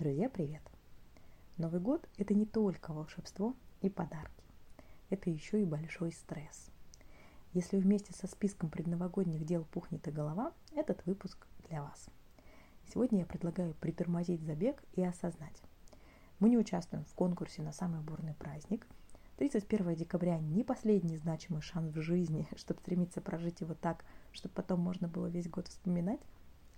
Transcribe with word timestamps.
Друзья, 0.00 0.30
привет! 0.30 0.62
Новый 1.58 1.78
год– 1.78 2.08
это 2.16 2.32
не 2.32 2.46
только 2.46 2.94
волшебство 2.94 3.54
и 3.82 3.90
подарки. 3.90 4.42
Это 5.10 5.28
еще 5.28 5.60
и 5.60 5.66
большой 5.66 6.12
стресс. 6.12 6.70
Если 7.52 7.76
вместе 7.76 8.14
со 8.14 8.26
списком 8.26 8.70
предновогодних 8.70 9.44
дел 9.44 9.66
пухнет 9.66 10.08
и 10.08 10.10
голова, 10.10 10.54
этот 10.74 11.04
выпуск 11.04 11.46
для 11.68 11.82
вас. 11.82 12.08
Сегодня 12.90 13.18
я 13.18 13.26
предлагаю 13.26 13.74
притормозить 13.74 14.40
забег 14.40 14.82
и 14.94 15.04
осознать. 15.04 15.60
Мы 16.38 16.48
не 16.48 16.56
участвуем 16.56 17.04
в 17.04 17.12
конкурсе 17.12 17.60
на 17.60 17.72
самый 17.74 18.00
бурный 18.00 18.32
праздник– 18.32 18.86
31 19.36 19.96
декабря 19.96 20.38
не 20.38 20.64
последний 20.64 21.18
значимый 21.18 21.60
шанс 21.60 21.94
в 21.94 22.00
жизни, 22.00 22.48
чтобы 22.56 22.80
стремиться 22.80 23.20
прожить 23.20 23.60
его 23.60 23.74
так, 23.74 24.06
чтобы 24.32 24.54
потом 24.54 24.80
можно 24.80 25.08
было 25.08 25.26
весь 25.26 25.50
год 25.50 25.68
вспоминать. 25.68 26.20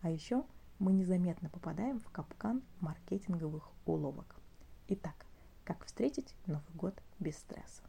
А 0.00 0.10
еще 0.10 0.42
мы 0.82 0.92
незаметно 0.92 1.48
попадаем 1.48 2.00
в 2.00 2.10
капкан 2.10 2.60
маркетинговых 2.80 3.70
уловок. 3.86 4.34
Итак, 4.88 5.14
как 5.62 5.84
встретить 5.84 6.34
Новый 6.46 6.74
год 6.74 7.00
без 7.20 7.36
стресса? 7.36 7.82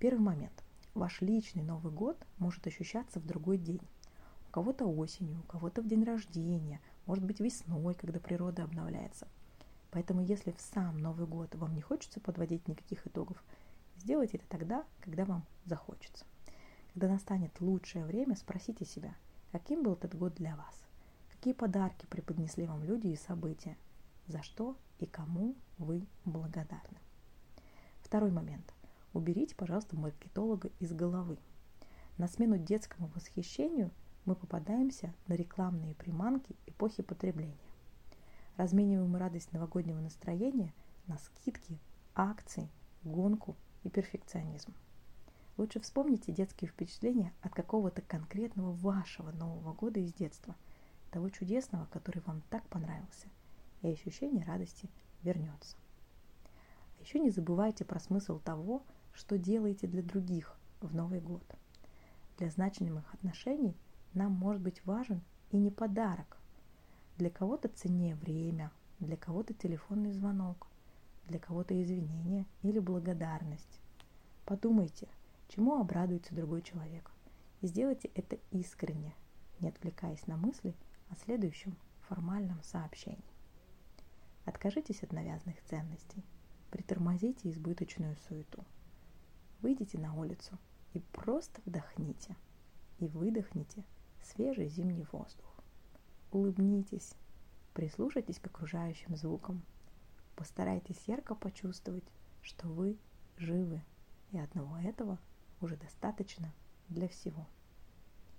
Первый 0.00 0.18
момент. 0.20 0.64
Ваш 0.94 1.20
личный 1.20 1.62
Новый 1.62 1.92
год 1.92 2.18
может 2.38 2.66
ощущаться 2.66 3.20
в 3.20 3.24
другой 3.24 3.56
день. 3.56 3.80
У 4.48 4.50
кого-то 4.50 4.84
осенью, 4.84 5.38
у 5.38 5.42
кого-то 5.44 5.80
в 5.80 5.86
день 5.86 6.02
рождения, 6.02 6.80
может 7.06 7.24
быть 7.24 7.38
весной, 7.38 7.94
когда 7.94 8.18
природа 8.18 8.64
обновляется. 8.64 9.28
Поэтому 9.92 10.22
если 10.22 10.50
в 10.50 10.60
сам 10.60 10.98
Новый 10.98 11.28
год 11.28 11.54
вам 11.54 11.72
не 11.72 11.82
хочется 11.82 12.18
подводить 12.18 12.66
никаких 12.66 13.06
итогов, 13.06 13.40
Сделайте 13.96 14.38
это 14.38 14.46
тогда, 14.48 14.84
когда 15.00 15.24
вам 15.24 15.44
захочется. 15.66 16.24
Когда 16.92 17.06
настанет 17.06 17.60
лучшее 17.60 18.04
время, 18.04 18.34
спросите 18.34 18.84
себя, 18.84 19.14
каким 19.52 19.84
был 19.84 19.92
этот 19.92 20.18
год 20.18 20.34
для 20.34 20.56
вас? 20.56 20.91
Какие 21.42 21.54
подарки 21.54 22.06
преподнесли 22.06 22.66
вам 22.66 22.84
люди 22.84 23.08
и 23.08 23.16
события? 23.16 23.76
За 24.28 24.44
что 24.44 24.76
и 25.00 25.06
кому 25.06 25.56
вы 25.76 26.06
благодарны? 26.24 27.00
Второй 28.00 28.30
момент. 28.30 28.72
Уберите, 29.12 29.56
пожалуйста, 29.56 29.96
маркетолога 29.96 30.70
из 30.78 30.92
головы. 30.92 31.38
На 32.16 32.28
смену 32.28 32.58
детскому 32.58 33.08
восхищению 33.16 33.90
мы 34.24 34.36
попадаемся 34.36 35.12
на 35.26 35.32
рекламные 35.32 35.96
приманки 35.96 36.54
эпохи 36.66 37.02
потребления. 37.02 37.58
Размениваем 38.56 39.16
радость 39.16 39.52
новогоднего 39.52 39.98
настроения 39.98 40.72
на 41.08 41.18
скидки, 41.18 41.80
акции, 42.14 42.70
гонку 43.02 43.56
и 43.82 43.88
перфекционизм. 43.88 44.72
Лучше 45.56 45.80
вспомните 45.80 46.30
детские 46.30 46.70
впечатления 46.70 47.32
от 47.40 47.52
какого-то 47.52 48.00
конкретного 48.00 48.70
вашего 48.74 49.32
Нового 49.32 49.72
года 49.72 49.98
из 49.98 50.14
детства, 50.14 50.54
того 51.12 51.28
чудесного, 51.30 51.86
который 51.92 52.22
вам 52.26 52.42
так 52.50 52.66
понравился, 52.68 53.28
и 53.82 53.88
ощущение 53.88 54.44
радости 54.44 54.88
вернется. 55.22 55.76
Еще 57.00 57.20
не 57.20 57.30
забывайте 57.30 57.84
про 57.84 58.00
смысл 58.00 58.40
того, 58.40 58.82
что 59.12 59.38
делаете 59.38 59.86
для 59.86 60.02
других 60.02 60.56
в 60.80 60.94
Новый 60.94 61.20
год. 61.20 61.44
Для 62.38 62.48
значимых 62.50 63.12
отношений 63.14 63.76
нам 64.14 64.32
может 64.32 64.62
быть 64.62 64.84
важен 64.86 65.20
и 65.50 65.58
не 65.58 65.70
подарок. 65.70 66.38
Для 67.18 67.30
кого-то 67.30 67.68
ценнее 67.68 68.16
время, 68.16 68.72
для 68.98 69.16
кого-то 69.16 69.52
телефонный 69.52 70.12
звонок, 70.12 70.66
для 71.28 71.38
кого-то 71.38 71.80
извинение 71.80 72.46
или 72.62 72.78
благодарность. 72.78 73.80
Подумайте, 74.46 75.08
чему 75.48 75.78
обрадуется 75.78 76.34
другой 76.34 76.62
человек, 76.62 77.10
и 77.60 77.66
сделайте 77.66 78.10
это 78.14 78.38
искренне, 78.50 79.14
не 79.60 79.68
отвлекаясь 79.68 80.26
на 80.26 80.36
мысли 80.36 80.74
о 81.12 81.16
следующем 81.16 81.76
формальном 82.08 82.60
сообщении. 82.62 83.22
Откажитесь 84.44 85.04
от 85.04 85.12
навязанных 85.12 85.62
ценностей, 85.64 86.24
притормозите 86.70 87.50
избыточную 87.50 88.16
суету. 88.28 88.64
Выйдите 89.60 89.98
на 89.98 90.14
улицу 90.14 90.58
и 90.94 90.98
просто 90.98 91.60
вдохните 91.66 92.34
и 92.98 93.06
выдохните 93.06 93.84
свежий 94.22 94.68
зимний 94.68 95.06
воздух. 95.12 95.46
Улыбнитесь, 96.32 97.14
прислушайтесь 97.74 98.40
к 98.40 98.46
окружающим 98.46 99.14
звукам– 99.14 99.62
Постарайтесь 100.36 101.00
ярко 101.06 101.34
почувствовать, 101.34 102.04
что 102.42 102.66
вы 102.68 102.96
живы, 103.36 103.82
и 104.32 104.38
одного 104.38 104.78
этого 104.78 105.18
уже 105.60 105.76
достаточно 105.76 106.52
для 106.88 107.06
всего. 107.08 107.46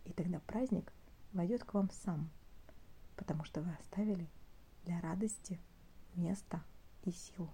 И 0.06 0.12
тогда 0.12 0.40
праздник 0.42 0.92
войдет 1.32 1.64
к 1.64 1.74
вам 1.74 1.90
сам, 1.92 2.30
потому 3.16 3.44
что 3.44 3.62
вы 3.62 3.72
оставили 3.74 4.30
для 4.84 5.00
радости 5.02 5.60
место 6.16 6.64
и 7.04 7.12
силу. 7.12 7.54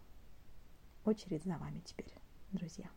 Очередь 1.05 1.43
за 1.43 1.57
вами 1.57 1.79
теперь, 1.79 2.13
друзья. 2.51 2.89